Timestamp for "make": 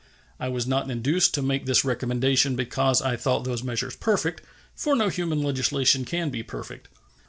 1.43-1.67